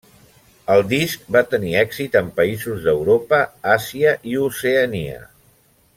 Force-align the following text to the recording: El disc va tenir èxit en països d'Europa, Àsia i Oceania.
El 0.75 0.79
disc 0.93 1.27
va 1.35 1.43
tenir 1.51 1.75
èxit 1.83 2.17
en 2.23 2.31
països 2.41 2.81
d'Europa, 2.87 3.43
Àsia 3.77 4.15
i 4.33 4.37
Oceania. 4.51 5.21